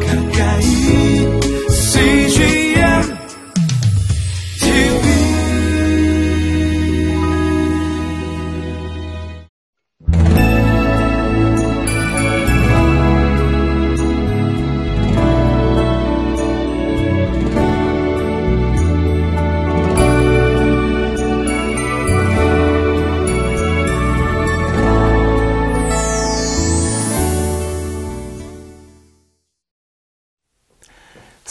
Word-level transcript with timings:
가까 0.00 0.21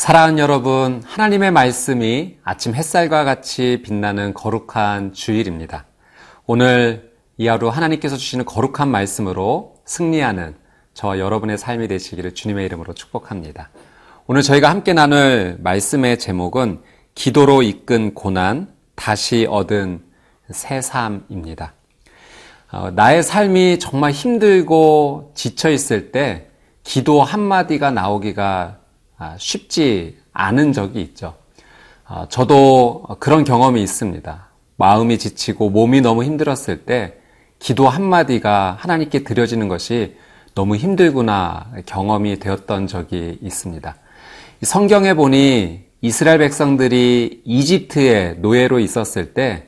사랑하는 0.02 0.40
여러분, 0.40 1.04
하나님의 1.06 1.52
말씀이 1.52 2.38
아침 2.44 2.74
햇살과 2.74 3.24
같이 3.24 3.84
빛나는 3.86 4.34
거룩한 4.34 5.14
주일입니다. 5.14 5.86
오늘 6.48 7.12
이 7.38 7.48
하루 7.48 7.70
하나님께서 7.70 8.18
주시는 8.18 8.46
거룩한 8.46 8.90
말씀으로 8.90 9.76
승리하는 9.86 10.56
저와 10.96 11.20
여러분의 11.20 11.60
삶이 11.60 11.88
되시기를 11.88 12.34
주님의 12.34 12.66
이름으로 12.66 12.96
축복합니다. 12.96 13.70
오늘 14.26 14.42
저희가 14.42 14.72
함께 14.72 14.94
나눌 14.94 15.60
말씀의 15.60 16.18
제목은 16.18 16.82
기도로 17.14 17.62
이끈 17.62 18.16
고난, 18.16 18.70
다시 18.96 19.46
얻은 19.48 20.02
새삼입니다. 20.50 21.74
어, 22.72 22.90
나의 22.90 23.22
삶이 23.22 23.78
정말 23.78 24.14
힘들고 24.14 25.34
지쳐 25.36 25.70
있을 25.70 26.12
때 26.12 26.48
기도 26.84 27.22
한마디가 27.22 27.92
나오기가 27.92 28.78
아, 28.78 28.81
쉽지 29.38 30.18
않은 30.34 30.74
적이 30.74 31.02
있죠. 31.02 31.36
어, 32.08 32.26
저도 32.30 33.06
그런 33.20 33.44
경험이 33.44 33.82
있습니다. 33.84 34.48
마음이 34.78 35.18
지치고 35.18 35.70
몸이 35.70 36.02
너무 36.02 36.24
힘들었을 36.24 36.86
때 36.86 37.16
기도 37.60 37.88
한마디가 37.88 38.78
하나님께 38.80 39.24
드려지는 39.24 39.68
것이 39.68 40.16
너무 40.56 40.76
힘들구나 40.76 41.72
경험이 41.86 42.40
되었던 42.40 42.88
적이 42.88 43.38
있습니다. 43.42 43.96
성경에 44.64 45.14
보니 45.14 45.86
이스라엘 46.02 46.40
백성들이 46.40 47.44
이집트의 47.46 48.38
노예로 48.40 48.80
있었을 48.80 49.34
때 49.34 49.68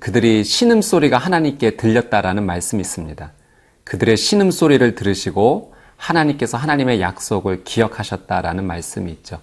그들이 0.00 0.44
신음소리가 0.44 1.16
하나님께 1.16 1.76
들렸다라는 1.76 2.44
말씀이 2.44 2.80
있습니다. 2.80 3.32
그들의 3.84 4.16
신음소리를 4.16 4.94
들으시고 4.94 5.72
하나님께서 5.98 6.56
하나님의 6.56 7.02
약속을 7.02 7.64
기억하셨다라는 7.64 8.64
말씀이 8.66 9.10
있죠. 9.12 9.40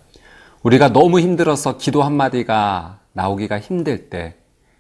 우리가 0.64 0.92
너무 0.92 1.20
힘들어서 1.20 1.78
기도 1.78 2.02
한마디가 2.02 3.00
나오기가 3.14 3.60
힘들 3.60 4.10
때, 4.10 4.36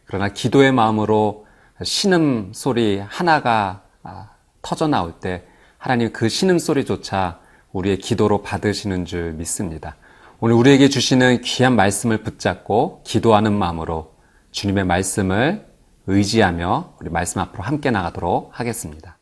그러나 0.06 0.30
기도의 0.30 0.72
마음으로 0.72 1.46
신음 1.84 2.54
소리 2.56 3.00
하나가 3.00 3.84
아, 4.02 4.30
터져 4.62 4.88
나올 4.88 5.20
때, 5.20 5.44
하나님 5.78 6.12
그 6.12 6.30
신음 6.30 6.58
소리조차 6.58 7.40
우리의 7.72 8.00
기도로 8.00 8.42
받으시는 8.42 9.06
줄 9.06 9.34
믿습니다. 9.34 9.96
오늘 10.40 10.56
우리에게 10.56 10.90
주시는 10.90 11.42
귀한 11.42 11.76
말씀을 11.76 12.24
붙잡고 12.24 13.04
기도하는 13.04 13.54
마음으로 13.54 14.16
주님의 14.52 14.86
말씀을 14.86 15.68
의지하며 16.08 16.96
우리 17.00 17.10
말씀 17.10 17.42
앞으로 17.42 17.64
함께 17.64 17.92
나가도록 17.92 18.52
하겠습니다. 18.54 19.18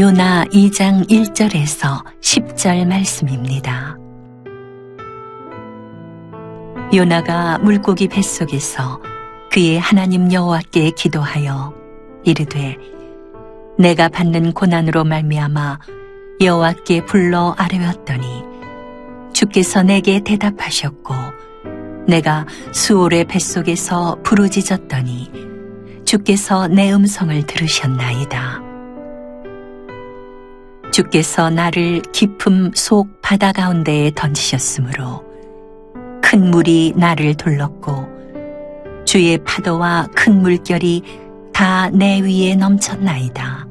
요나 0.00 0.46
2장 0.46 1.06
1절에서 1.10 2.02
10절 2.22 2.86
말씀입니다. 2.86 3.98
요나가 6.94 7.58
물고기 7.58 8.08
뱃속에서 8.08 8.98
그의 9.52 9.78
하나님 9.78 10.32
여호와께 10.32 10.92
기도하여 10.92 11.74
이르되 12.24 12.78
내가 13.78 14.08
받는 14.08 14.54
고난으로 14.54 15.04
말미암아 15.04 15.78
여호와께 16.40 17.04
불러 17.04 17.54
아뢰었더니 17.58 18.42
주께서 19.34 19.82
내게 19.82 20.20
대답하셨고 20.20 21.14
내가 22.06 22.46
수올의 22.72 23.26
뱃속에서 23.26 24.16
부르짖었더니 24.22 25.30
주께서 26.06 26.68
내 26.68 26.90
음성을 26.90 27.42
들으셨나이다. 27.44 28.69
주께서 30.90 31.50
나를 31.50 32.02
깊음 32.12 32.72
속 32.74 33.20
바다 33.22 33.52
가운데에 33.52 34.12
던지셨으므로 34.14 35.24
큰 36.22 36.50
물이 36.50 36.94
나를 36.96 37.34
둘렀고 37.34 38.08
주의 39.04 39.38
파도와 39.38 40.06
큰 40.14 40.40
물결이 40.40 41.02
다 41.52 41.90
내 41.92 42.20
위에 42.20 42.54
넘쳤나이다. 42.56 43.66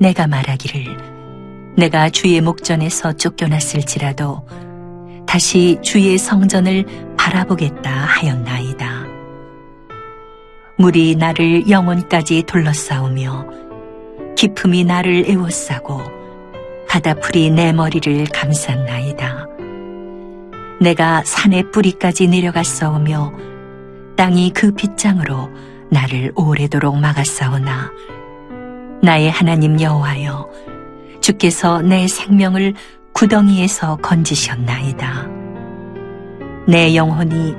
내가 0.00 0.26
말하기를 0.26 0.96
내가 1.76 2.08
주의 2.08 2.40
목전에서 2.40 3.12
쫓겨났을지라도 3.12 4.46
다시 5.26 5.78
주의 5.82 6.16
성전을 6.16 7.14
바라보겠다 7.18 7.90
하였나이다. 7.90 9.04
물이 10.78 11.16
나를 11.16 11.68
영혼까지 11.68 12.44
둘러싸우며 12.44 13.46
기품이 14.36 14.84
나를 14.84 15.24
애워싸고 15.28 16.00
바다풀이 16.88 17.50
내 17.50 17.72
머리를 17.72 18.26
감쌌나이다. 18.26 19.46
내가 20.80 21.22
산의 21.24 21.70
뿌리까지 21.70 22.28
내려갔사오며 22.28 23.32
땅이 24.16 24.50
그 24.50 24.72
빗장으로 24.72 25.48
나를 25.90 26.32
오래도록 26.34 26.98
막았사오나 26.98 27.90
나의 29.02 29.30
하나님 29.30 29.80
여호와여 29.80 30.48
주께서 31.20 31.80
내 31.82 32.06
생명을 32.08 32.74
구덩이에서 33.12 33.96
건지셨나이다. 33.96 35.28
내 36.66 36.94
영혼이 36.94 37.54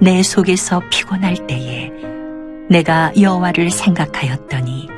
내 0.00 0.22
속에서 0.22 0.80
피곤할 0.90 1.46
때에 1.46 1.90
내가 2.70 3.12
여호와를 3.18 3.70
생각하였더니 3.70 4.88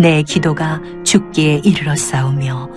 내 0.00 0.22
기도가 0.22 0.80
이르러 1.64 1.96
싸우며 1.96 2.70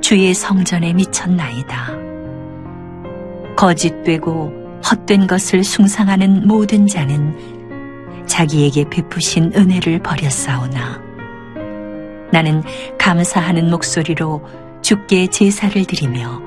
주의 0.00 0.32
성전에 0.32 0.92
미쳤나이다. 0.92 1.90
거짓되고 3.56 4.80
헛된 4.88 5.26
것을 5.26 5.64
숭상하는 5.64 6.46
모든 6.46 6.86
자는 6.86 7.36
자기에게 8.26 8.88
베푸신 8.90 9.52
은혜를 9.56 9.98
버렸사오나 10.00 11.02
나는 12.30 12.62
감사하는 12.96 13.68
목소리로 13.68 14.46
주께 14.82 15.26
제사를 15.26 15.84
드리며 15.84 16.40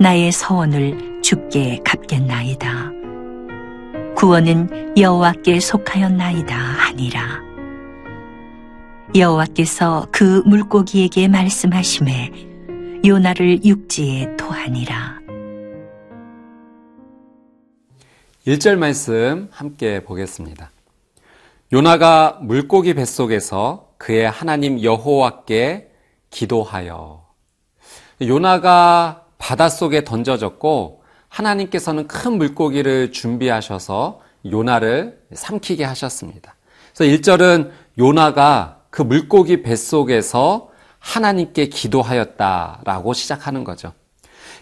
나의 0.00 0.32
서원을 0.32 1.20
주께 1.22 1.80
갚겠나이다. 1.84 2.90
구원은 4.16 4.94
여호와께 4.98 5.60
속하였나이다 5.60 6.56
하니라. 6.56 7.55
여호와께서 9.18 10.08
그 10.12 10.42
물고기에게 10.44 11.28
말씀하심에 11.28 12.32
요나를 13.04 13.64
육지에 13.64 14.36
토하니라. 14.36 15.20
1절 18.46 18.76
말씀 18.76 19.48
함께 19.50 20.04
보겠습니다. 20.04 20.70
요나가 21.72 22.38
물고기 22.42 22.94
뱃속에서 22.94 23.88
그의 23.98 24.30
하나님 24.30 24.82
여호와께 24.82 25.90
기도하여 26.30 27.24
요나가 28.22 29.24
바닷속에 29.38 30.04
던져졌고 30.04 31.02
하나님께서는 31.28 32.06
큰 32.06 32.38
물고기를 32.38 33.12
준비하셔서 33.12 34.20
요나를 34.50 35.20
삼키게 35.32 35.84
하셨습니다. 35.84 36.54
그래서 36.94 37.16
1절은 37.16 37.70
요나가 37.98 38.75
그 38.96 39.02
물고기 39.02 39.60
뱃속에서 39.60 40.70
하나님께 41.00 41.66
기도하였다라고 41.66 43.12
시작하는 43.12 43.62
거죠. 43.62 43.92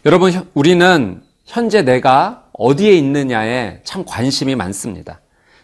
여러분, 0.05 0.33
우리는 0.55 1.23
현재 1.45 1.83
내가 1.83 2.49
어디에 2.53 2.95
있느냐에 2.95 3.79
참 3.85 4.05
관심이 4.05 4.57
많습니다. 4.57 5.21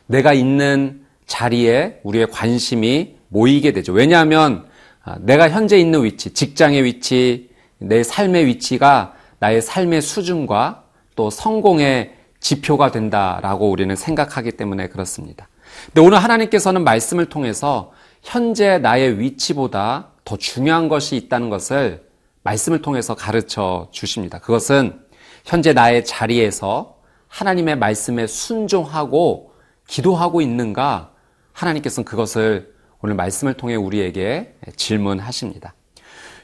내가 0.07 0.33
있는 0.33 1.05
자리에 1.27 1.99
우리의 2.05 2.31
관심이 2.31 3.17
모이게 3.27 3.73
되죠. 3.73 3.93
왜냐하면 3.93 4.69
아, 5.03 5.17
내가 5.19 5.51
현재 5.51 5.77
있는 5.77 6.05
위치, 6.05 6.33
직장의 6.33 6.85
위치, 6.85 7.51
내 7.79 8.05
삶의 8.05 8.47
위치가 8.47 9.15
나의 9.41 9.63
삶의 9.63 10.01
수준과 10.01 10.85
또 11.17 11.29
성공의 11.29 12.15
지표가 12.39 12.93
된다라고 12.93 13.69
우리는 13.69 13.97
생각하기 13.97 14.53
때문에 14.53 14.87
그렇습니다. 14.87 15.49
근데 15.87 16.01
오늘 16.01 16.23
하나님께서는 16.23 16.85
말씀을 16.85 17.27
통해서 17.27 17.93
현재 18.23 18.79
나의 18.79 19.19
위치보다 19.19 20.09
더 20.25 20.37
중요한 20.37 20.89
것이 20.89 21.17
있다는 21.17 21.51
것을 21.51 22.07
말씀을 22.43 22.83
통해서 22.83 23.15
가르쳐 23.15 23.89
주십니다. 23.91 24.39
그것은 24.39 25.01
현재 25.45 25.73
나의 25.73 26.05
자리에서 26.05 26.97
하나님의 27.29 27.77
말씀에 27.79 28.27
순종하고 28.27 29.53
기도하고 29.87 30.41
있는가 30.41 31.13
하나님께서는 31.53 32.05
그것을 32.05 32.75
오늘 33.03 33.15
말씀을 33.15 33.55
통해 33.55 33.75
우리에게 33.75 34.55
질문하십니다. 34.77 35.75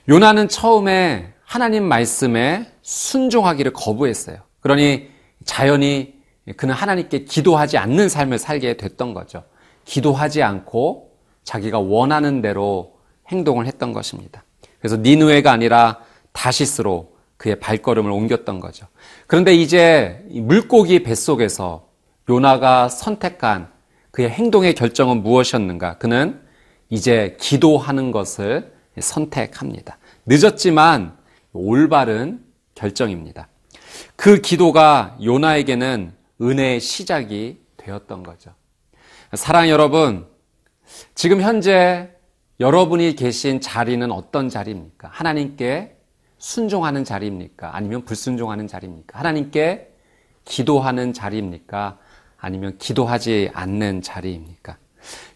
요나는 0.09 0.49
처음에 0.49 1.33
하나님 1.45 1.85
말씀에 1.85 2.71
순종하기를 2.83 3.73
거부했어요. 3.73 4.39
그러니 4.61 5.09
자연히 5.45 6.16
그는 6.57 6.75
하나님께 6.75 7.25
기도하지 7.25 7.79
않는 7.79 8.09
삶을 8.09 8.39
살게 8.39 8.77
됐던 8.77 9.15
거죠. 9.15 9.45
기도하지 9.85 10.43
않고 10.43 11.17
자기가 11.45 11.79
원하는 11.79 12.43
대로 12.43 12.97
행동을 13.29 13.67
했던 13.67 13.93
것입니다. 13.93 14.45
그래서 14.79 14.97
니누에가 14.97 15.51
아니라 15.51 16.01
다시스로 16.33 17.17
그의 17.37 17.59
발걸음을 17.61 18.11
옮겼던 18.11 18.61
거죠. 18.61 18.87
그런데 19.27 19.55
이제 19.55 20.25
물고기 20.31 21.03
뱃속에서 21.03 21.89
요나가 22.29 22.89
선택한 22.89 23.69
그의 24.11 24.31
행동의 24.31 24.75
결정은 24.75 25.23
무엇이었는가? 25.23 25.99
그는 25.99 26.41
이제 26.89 27.37
기도하는 27.41 28.13
것을 28.13 28.73
선택합니다. 28.99 29.99
늦었지만 30.25 31.17
올바른 31.53 32.45
결정입니다. 32.75 33.49
그 34.15 34.41
기도가 34.41 35.17
요나에게는 35.23 36.13
은혜의 36.41 36.81
시작이 36.81 37.61
되었던 37.77 38.23
거죠. 38.23 38.53
사랑 39.35 39.69
여러분, 39.69 40.27
지금 41.15 41.41
현재 41.41 42.11
여러분이 42.61 43.17
계신 43.17 43.61
자리는 43.61 44.11
어떤 44.11 44.49
자리입니까? 44.49 45.09
하나님께 45.13 45.97
순종하는 46.39 47.05
자리입니까? 47.05 47.75
아니면 47.75 48.05
불순종하는 48.05 48.67
자리입니까? 48.69 49.19
하나님께 49.19 49.93
기도하는 50.45 51.13
자리입니까? 51.13 51.99
아니면 52.39 52.79
기도하지 52.79 53.51
않는 53.53 54.03
자리입니까? 54.03 54.79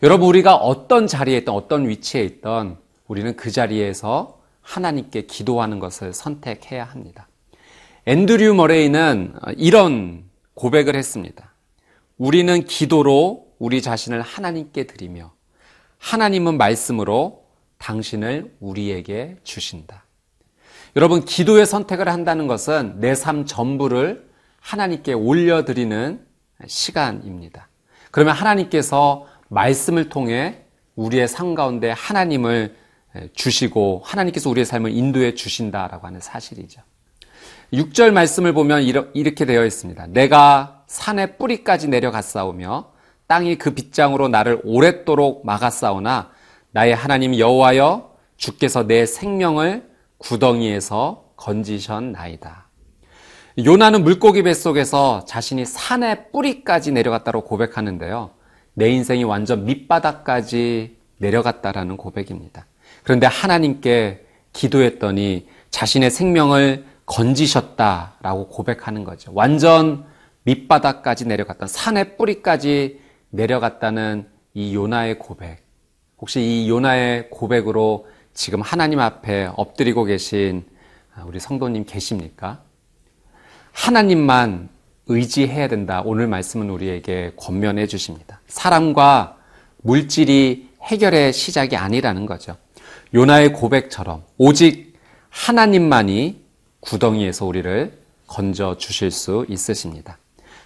여러분, 0.02 0.28
우리가 0.28 0.56
어떤 0.56 1.06
자리에 1.06 1.38
있던 1.38 1.54
어떤 1.54 1.88
위치에 1.88 2.22
있던 2.24 2.78
우리는 3.06 3.36
그 3.36 3.50
자리에서 3.50 4.40
하나님께 4.62 5.22
기도하는 5.22 5.78
것을 5.78 6.12
선택해야 6.12 6.84
합니다. 6.84 7.28
앤드류 8.06 8.54
머레이는 8.54 9.34
이런 9.56 10.29
고백을 10.60 10.94
했습니다. 10.94 11.54
우리는 12.18 12.64
기도로 12.64 13.46
우리 13.58 13.80
자신을 13.80 14.20
하나님께 14.20 14.86
드리며 14.86 15.32
하나님은 15.96 16.58
말씀으로 16.58 17.46
당신을 17.78 18.56
우리에게 18.60 19.36
주신다. 19.42 20.04
여러분, 20.96 21.24
기도의 21.24 21.64
선택을 21.64 22.10
한다는 22.10 22.46
것은 22.46 23.00
내 23.00 23.14
삶 23.14 23.46
전부를 23.46 24.28
하나님께 24.60 25.14
올려드리는 25.14 26.26
시간입니다. 26.66 27.68
그러면 28.10 28.34
하나님께서 28.34 29.26
말씀을 29.48 30.10
통해 30.10 30.66
우리의 30.94 31.26
삶 31.26 31.54
가운데 31.54 31.90
하나님을 31.90 32.76
주시고 33.32 34.02
하나님께서 34.04 34.50
우리의 34.50 34.66
삶을 34.66 34.90
인도해 34.90 35.34
주신다라고 35.34 36.06
하는 36.06 36.20
사실이죠. 36.20 36.82
6절 37.72 38.12
말씀을 38.12 38.52
보면 38.52 38.82
이렇게 38.82 39.44
되어 39.44 39.64
있습니다. 39.64 40.08
내가 40.08 40.82
산의 40.86 41.38
뿌리까지 41.38 41.88
내려갔사오며 41.88 42.90
땅이 43.28 43.58
그 43.58 43.74
빗장으로 43.74 44.28
나를 44.28 44.60
오랫도록 44.64 45.46
막았사오나 45.46 46.30
나의 46.72 46.94
하나님 46.94 47.38
여호와여 47.38 48.10
주께서 48.36 48.86
내 48.86 49.06
생명을 49.06 49.88
구덩이에서 50.18 51.26
건지셨나이다. 51.36 52.66
요나는 53.64 54.02
물고기 54.02 54.42
뱃속에서 54.42 55.24
자신이 55.26 55.64
산의 55.64 56.32
뿌리까지 56.32 56.92
내려갔다고 56.92 57.44
고백하는데요. 57.44 58.30
내 58.74 58.88
인생이 58.90 59.24
완전 59.24 59.64
밑바닥까지 59.64 60.96
내려갔다라는 61.18 61.96
고백입니다. 61.96 62.66
그런데 63.04 63.26
하나님께 63.26 64.26
기도했더니 64.52 65.46
자신의 65.70 66.10
생명을 66.10 66.86
건지셨다라고 67.10 68.46
고백하는 68.46 69.02
거죠. 69.02 69.32
완전 69.34 70.04
밑바닥까지 70.44 71.26
내려갔다. 71.26 71.66
산의 71.66 72.16
뿌리까지 72.16 73.00
내려갔다는 73.30 74.28
이 74.54 74.74
요나의 74.74 75.18
고백. 75.18 75.64
혹시 76.18 76.40
이 76.40 76.68
요나의 76.68 77.30
고백으로 77.30 78.06
지금 78.32 78.60
하나님 78.60 79.00
앞에 79.00 79.50
엎드리고 79.56 80.04
계신 80.04 80.64
우리 81.26 81.40
성도님 81.40 81.84
계십니까? 81.84 82.62
하나님만 83.72 84.68
의지해야 85.06 85.66
된다. 85.66 86.02
오늘 86.04 86.28
말씀은 86.28 86.70
우리에게 86.70 87.32
권면해 87.36 87.88
주십니다. 87.88 88.40
사람과 88.46 89.36
물질이 89.78 90.70
해결의 90.82 91.32
시작이 91.32 91.76
아니라는 91.76 92.26
거죠. 92.26 92.56
요나의 93.12 93.52
고백처럼 93.52 94.22
오직 94.38 94.94
하나님만이 95.30 96.39
구덩이에서 96.80 97.46
우리를 97.46 97.98
건져 98.26 98.76
주실 98.76 99.10
수 99.10 99.44
있으십니다. 99.48 100.18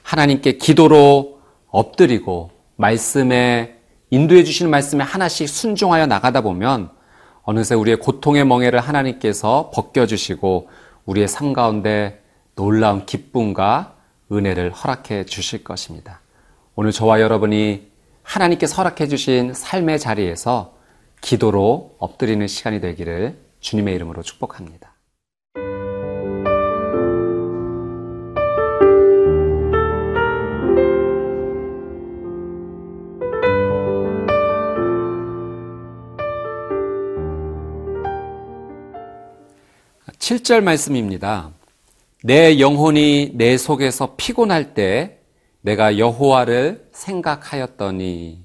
하나님께 0.02 0.58
기도로 0.58 1.40
엎드리고 1.68 2.50
말씀에 2.76 3.78
인도해 4.10 4.44
주시는 4.44 4.70
말씀에 4.70 5.02
하나씩 5.02 5.48
순종하여 5.48 6.06
나가다 6.06 6.42
보면 6.42 6.90
어느새 7.42 7.74
우리의 7.74 7.98
고통의 7.98 8.44
멍에를 8.44 8.80
하나님께서 8.80 9.70
벗겨 9.74 10.06
주시고 10.06 10.68
우리의 11.04 11.28
삶 11.28 11.52
가운데 11.52 12.22
놀라운 12.54 13.04
기쁨과 13.06 13.96
은혜를 14.32 14.70
허락해 14.70 15.26
주실 15.26 15.64
것입니다. 15.64 16.20
오늘 16.76 16.92
저와 16.92 17.20
여러분이 17.20 17.90
하나님께서 18.22 18.76
허락해 18.76 19.08
주신 19.08 19.52
삶의 19.52 19.98
자리에서 19.98 20.74
기도로 21.20 21.96
엎드리는 21.98 22.46
시간이 22.46 22.80
되기를 22.80 23.38
주님의 23.60 23.94
이름으로 23.94 24.22
축복합니다. 24.22 24.93
7절 40.24 40.62
말씀입니다. 40.62 41.50
내 42.22 42.58
영혼이 42.58 43.32
내 43.34 43.58
속에서 43.58 44.14
피곤할 44.16 44.72
때 44.72 45.18
내가 45.60 45.98
여호와를 45.98 46.88
생각하였더니 46.92 48.42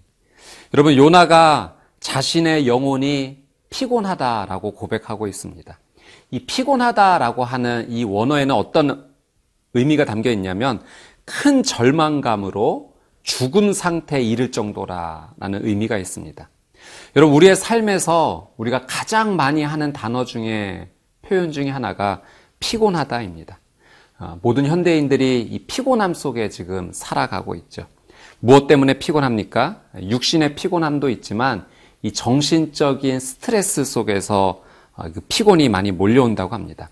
여러분 0.73 0.97
요나가 0.97 1.77
자신의 2.01 2.67
영혼이 2.67 3.37
피곤하다라고 3.69 4.71
고백하고 4.71 5.27
있습니다. 5.27 5.79
이 6.31 6.45
피곤하다라고 6.45 7.45
하는 7.45 7.89
이 7.89 8.03
원어에는 8.03 8.53
어떤 8.53 9.09
의미가 9.73 10.03
담겨 10.03 10.31
있냐면 10.31 10.81
큰 11.23 11.63
절망감으로 11.63 12.93
죽음 13.23 13.71
상태에 13.71 14.21
이를 14.21 14.51
정도라는 14.51 15.65
의미가 15.65 15.97
있습니다. 15.97 16.49
여러분 17.15 17.37
우리의 17.37 17.55
삶에서 17.55 18.51
우리가 18.57 18.85
가장 18.85 19.37
많이 19.37 19.63
하는 19.63 19.93
단어 19.93 20.25
중에 20.25 20.89
표현 21.29 21.51
중에 21.51 21.69
하나가 21.69 22.21
피곤하다입니다. 22.59 23.59
어, 24.17 24.39
모든 24.41 24.65
현대인들이 24.65 25.41
이 25.41 25.59
피곤함 25.59 26.15
속에 26.15 26.49
지금 26.49 26.89
살아가고 26.91 27.53
있죠. 27.55 27.85
무엇 28.39 28.67
때문에 28.67 28.95
피곤합니까? 28.97 29.81
육신의 30.01 30.55
피곤함도 30.55 31.09
있지만 31.11 31.65
이 32.01 32.11
정신적인 32.11 33.19
스트레스 33.19 33.85
속에서 33.85 34.63
어, 34.95 35.11
그 35.13 35.21
피곤이 35.21 35.69
많이 35.69 35.91
몰려온다고 35.91 36.55
합니다. 36.55 36.89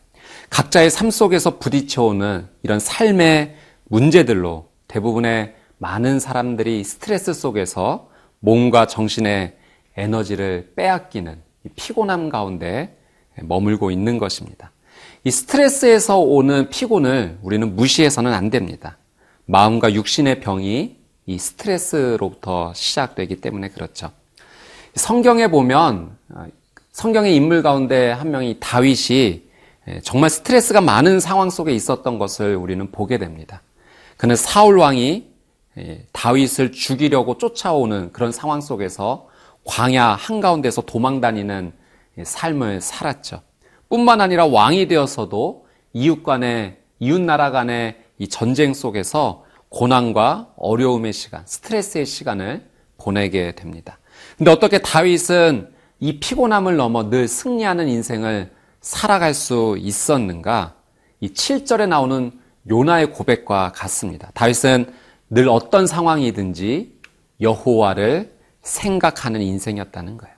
각자의 0.51 0.91
삶 0.91 1.09
속에서 1.09 1.57
부딪혀오는 1.57 2.47
이런 2.61 2.79
삶의 2.79 3.55
문제들로 3.85 4.69
대부분의 4.87 5.55
많은 5.79 6.19
사람들이 6.19 6.83
스트레스 6.83 7.33
속에서 7.33 8.09
몸과 8.39 8.85
정신의 8.85 9.57
에너지를 9.97 10.73
빼앗기는 10.75 11.41
피곤함 11.75 12.29
가운데 12.29 12.97
머물고 13.43 13.91
있는 13.91 14.17
것입니다. 14.17 14.71
이 15.23 15.31
스트레스에서 15.31 16.19
오는 16.19 16.69
피곤을 16.69 17.39
우리는 17.41 17.75
무시해서는 17.75 18.33
안 18.33 18.49
됩니다. 18.49 18.97
마음과 19.45 19.93
육신의 19.93 20.39
병이 20.41 20.97
이 21.25 21.37
스트레스로부터 21.37 22.73
시작되기 22.73 23.41
때문에 23.41 23.69
그렇죠. 23.69 24.11
성경에 24.95 25.47
보면 25.47 26.17
성경의 26.91 27.35
인물 27.35 27.61
가운데 27.61 28.11
한 28.11 28.31
명이 28.31 28.57
다윗이 28.59 29.43
정말 30.03 30.29
스트레스가 30.29 30.81
많은 30.81 31.19
상황 31.19 31.49
속에 31.49 31.71
있었던 31.73 32.19
것을 32.19 32.55
우리는 32.55 32.91
보게 32.91 33.17
됩니다. 33.17 33.61
그는 34.17 34.35
사울 34.35 34.77
왕이 34.79 35.27
예, 35.77 36.03
다윗을 36.11 36.71
죽이려고 36.71 37.37
쫓아오는 37.37 38.11
그런 38.11 38.31
상황 38.31 38.61
속에서 38.61 39.29
광야 39.63 40.05
한가운데서 40.05 40.81
도망다니는 40.81 41.71
예, 41.71 41.77
삶을 42.23 42.81
살았죠. 42.81 43.41
뿐만 43.89 44.21
아니라 44.21 44.45
왕이 44.45 44.87
되어서도 44.87 45.67
이웃 45.93 46.23
간의, 46.23 46.77
이웃 46.99 47.21
나라 47.21 47.51
간의 47.51 47.97
이 48.17 48.27
전쟁 48.27 48.73
속에서 48.73 49.45
고난과 49.69 50.53
어려움의 50.57 51.13
시간, 51.13 51.43
스트레스의 51.45 52.05
시간을 52.05 52.69
보내게 52.97 53.53
됩니다. 53.53 53.99
근데 54.37 54.51
어떻게 54.51 54.79
다윗은 54.79 55.71
이 55.99 56.19
피곤함을 56.19 56.75
넘어 56.75 57.09
늘 57.09 57.27
승리하는 57.27 57.87
인생을 57.87 58.51
살아갈 58.81 59.33
수 59.33 59.75
있었는가? 59.79 60.75
이 61.19 61.29
7절에 61.29 61.87
나오는 61.87 62.31
요나의 62.69 63.11
고백과 63.11 63.71
같습니다. 63.73 64.29
다윗은 64.33 64.93
늘 65.29 65.49
어떤 65.49 65.87
상황이든지 65.87 66.97
여호와를 67.41 68.37
생각하는 68.61 69.41
인생이었다는 69.41 70.17
거예요. 70.17 70.36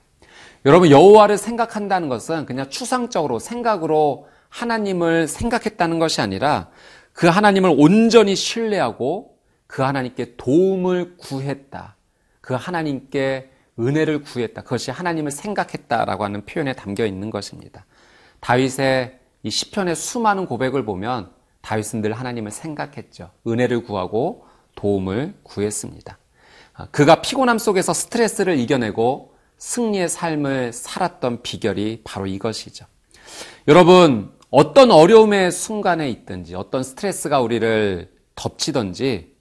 여러분 0.66 0.90
여호와를 0.90 1.38
생각한다는 1.38 2.08
것은 2.08 2.44
그냥 2.44 2.68
추상적으로 2.68 3.38
생각으로 3.38 4.28
하나님을 4.50 5.26
생각했다는 5.26 5.98
것이 5.98 6.20
아니라 6.20 6.68
그 7.12 7.26
하나님을 7.28 7.74
온전히 7.76 8.36
신뢰하고 8.36 9.36
그 9.66 9.82
하나님께 9.82 10.36
도움을 10.36 11.16
구했다. 11.16 11.96
그 12.40 12.54
하나님께 12.54 13.50
은혜를 13.78 14.22
구했다. 14.22 14.62
그것이 14.62 14.90
하나님을 14.90 15.30
생각했다라고 15.30 16.24
하는 16.24 16.44
표현에 16.44 16.74
담겨 16.74 17.06
있는 17.06 17.30
것입니다. 17.30 17.86
다윗의 18.40 19.18
이 19.42 19.50
시편의 19.50 19.96
수많은 19.96 20.46
고백을 20.46 20.84
보면 20.84 21.30
다윗은 21.62 22.02
늘 22.02 22.12
하나님을 22.12 22.50
생각했죠. 22.50 23.30
은혜를 23.46 23.84
구하고 23.84 24.44
도움을 24.74 25.34
구했습니다. 25.42 26.18
아, 26.74 26.86
그가 26.90 27.22
피곤함 27.22 27.58
속에서 27.58 27.94
스트레스를 27.94 28.58
이겨내고 28.58 29.29
승리의 29.60 30.08
삶을 30.08 30.72
살았던 30.72 31.42
비결이 31.42 32.00
바로 32.02 32.26
이것이죠. 32.26 32.86
여러분, 33.68 34.32
어떤 34.50 34.90
어려움의 34.90 35.52
순간에 35.52 36.10
있든지, 36.10 36.54
어떤 36.54 36.82
스트레스가 36.82 37.40
우리를 37.40 38.10
덮치든지, 38.34 39.36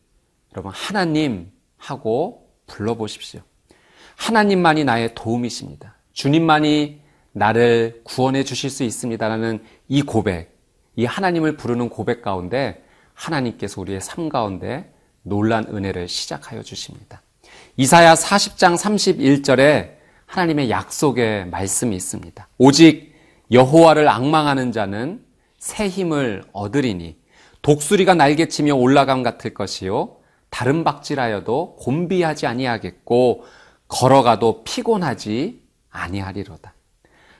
여러분, 0.53 0.71
하나님 0.75 1.51
하고 1.77 2.51
불러보십시오. 2.67 3.41
하나님만이 4.17 4.83
나의 4.83 5.15
도움이십니다. 5.15 5.95
주님만이 6.11 6.99
나를 7.31 8.01
구원해 8.03 8.43
주실 8.43 8.69
수 8.69 8.83
있습니다라는 8.83 9.63
이 9.88 10.01
고백, 10.01 10.59
이 10.97 11.05
하나님을 11.05 11.55
부르는 11.55 11.88
고백 11.88 12.21
가운데 12.21 12.83
하나님께서 13.13 13.79
우리의 13.79 14.01
삶 14.01 14.27
가운데 14.27 14.93
놀란 15.21 15.65
은혜를 15.69 16.09
시작하여 16.09 16.61
주십니다. 16.61 17.21
이사야 17.77 18.15
40장 18.15 18.77
31절에 18.77 19.98
하나님의 20.29 20.69
약속의 20.69 21.48
말씀이 21.48 21.95
있습니다. 21.95 22.48
오직 22.59 23.15
여호와를 23.51 24.07
악망하는 24.07 24.71
자는 24.71 25.25
새 25.57 25.88
힘을 25.88 26.43
얻으리니 26.53 27.17
독수리가 27.63 28.13
날개치며 28.13 28.75
올라감 28.75 29.24
같을 29.24 29.55
것이요 29.55 30.17
다른 30.51 30.83
박질하여도 30.83 31.77
곤비하지 31.77 32.45
아니하겠고 32.45 33.43
걸어가도 33.88 34.63
피곤하지 34.63 35.63
아니하리로다. 35.89 36.74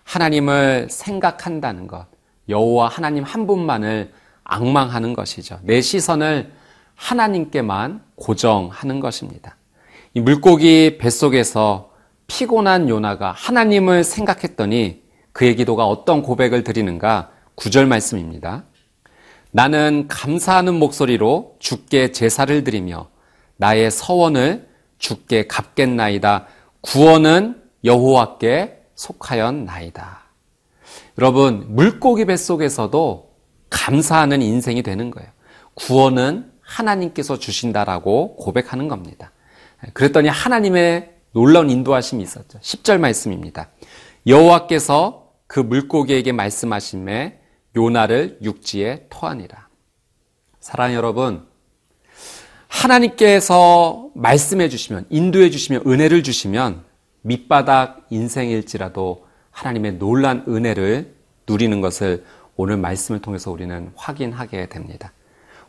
하나님을 0.04 0.88
생각한다는 0.90 1.86
것, 1.86 2.08
여호와 2.50 2.88
하나님 2.88 3.24
한 3.24 3.46
분만을 3.46 4.12
악망하는 4.44 5.14
것이죠. 5.14 5.60
내 5.62 5.80
시선을 5.80 6.52
하나님께만 6.96 8.02
고정하는 8.16 9.00
것입니다. 9.00 9.58
이 10.16 10.22
물고기 10.22 10.98
뱃속에서 10.98 11.89
피곤한 12.30 12.88
요나가 12.88 13.34
하나님을 13.34 14.06
생각했더니 14.06 15.04
그의 15.34 15.56
기도가 15.58 15.86
어떤 15.86 16.22
고백을 16.22 16.64
드리는가? 16.64 17.32
구절 17.56 17.88
말씀입니다. 17.88 18.64
나는 19.52 20.08
감사하는 20.08 20.76
목소리로 20.76 21.58
주께 21.60 22.12
제사를 22.12 22.64
드리며 22.64 23.10
나의 23.58 23.92
서원을 23.92 24.70
주께 25.00 25.48
갚겠나이다. 25.48 26.48
구원은 26.82 27.62
여호와께 27.84 28.84
속하였나이다. 28.96 30.20
여러분, 31.18 31.66
물고기 31.70 32.26
뱃속에서도 32.26 33.30
감사하는 33.70 34.42
인생이 34.42 34.84
되는 34.84 35.10
거예요. 35.12 35.30
구원은 35.74 36.52
하나님께서 36.62 37.40
주신다라고 37.40 38.36
고백하는 38.36 38.88
겁니다. 38.88 39.32
그랬더니 39.94 40.30
하나님의 40.30 41.19
놀라운 41.32 41.70
인도하심이 41.70 42.24
있었죠. 42.24 42.60
10절 42.60 43.00
말씀입니다. 43.00 43.70
여호와께서 44.28 45.32
그 45.48 45.60
물고기에게 45.60 46.32
말씀하심에 46.32 47.40
요나를 47.76 48.40
육지에 48.42 49.08
토하니라. 49.10 49.68
사랑 50.60 50.94
여러분, 50.94 51.48
하나님께서 52.68 54.10
말씀해 54.16 54.70
주시면, 54.70 55.06
인도해 55.10 55.50
주시면, 55.50 55.84
은혜를 55.88 56.24
주시면 56.24 56.84
밑바닥 57.22 58.08
인생일지라도 58.10 59.26
하나님의 59.52 59.94
놀란 59.94 60.46
은혜를 60.48 61.16
누리는 61.48 61.82
것을 61.82 62.26
오늘 62.56 62.78
말씀을 62.78 63.22
통해서 63.22 63.52
우리는 63.52 63.92
확인하게 63.96 64.70
됩니다. 64.70 65.14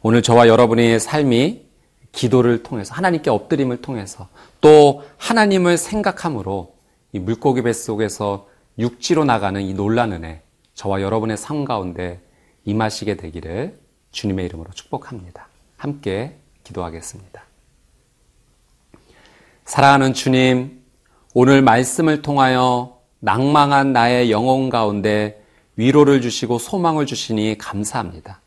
오늘 0.02 0.22
저와 0.22 0.48
여러분의 0.48 1.00
삶이 1.00 1.69
기도를 2.12 2.62
통해서 2.62 2.94
하나님께 2.94 3.30
엎드림을 3.30 3.82
통해서 3.82 4.28
또 4.60 5.04
하나님을 5.18 5.76
생각함으로 5.76 6.74
이 7.12 7.18
물고기 7.18 7.62
뱃속에서 7.62 8.48
육지로 8.78 9.24
나가는 9.24 9.60
이 9.60 9.74
놀란 9.74 10.12
은혜 10.12 10.42
저와 10.74 11.02
여러분의 11.02 11.36
삶 11.36 11.64
가운데 11.64 12.20
임하시게 12.64 13.16
되기를 13.16 13.78
주님의 14.12 14.46
이름으로 14.46 14.70
축복합니다. 14.72 15.48
함께 15.76 16.36
기도하겠습니다. 16.64 17.42
사랑하는 19.64 20.14
주님, 20.14 20.82
오늘 21.32 21.62
말씀을 21.62 22.22
통하여 22.22 22.98
낭망한 23.20 23.92
나의 23.92 24.30
영혼 24.30 24.68
가운데 24.68 25.44
위로를 25.76 26.20
주시고 26.20 26.58
소망을 26.58 27.06
주시니 27.06 27.56
감사합니다. 27.58 28.40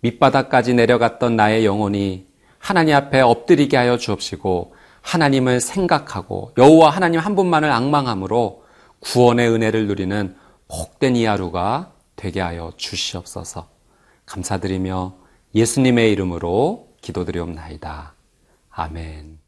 밑바닥까지 0.00 0.74
내려갔던 0.74 1.36
나의 1.36 1.64
영혼이 1.64 2.27
하나님 2.58 2.94
앞에 2.96 3.20
엎드리게 3.20 3.76
하여 3.76 3.96
주옵시고 3.96 4.74
하나님을 5.00 5.60
생각하고 5.60 6.52
여호와 6.58 6.90
하나님 6.90 7.20
한 7.20 7.34
분만을 7.34 7.70
악망함으로 7.70 8.64
구원의 9.00 9.48
은혜를 9.48 9.86
누리는 9.86 10.36
복된 10.68 11.16
이 11.16 11.24
하루가 11.24 11.92
되게 12.16 12.40
하여 12.40 12.72
주시옵소서. 12.76 13.68
감사드리며 14.26 15.14
예수님의 15.54 16.12
이름으로 16.12 16.88
기도드리옵나이다. 17.00 18.14
아멘. 18.70 19.47